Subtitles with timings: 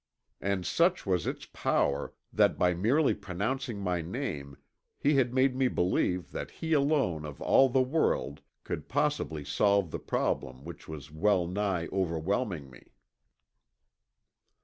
[0.41, 4.57] And such was its power that by merely pronouncing my name
[4.97, 9.91] he had made me believe that he alone of all the world could possibly solve
[9.91, 12.93] the problem which was well nigh overwhelming me.